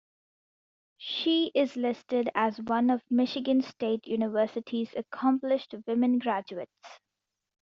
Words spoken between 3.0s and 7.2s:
Michigan State University's Accomplished Women Graduates.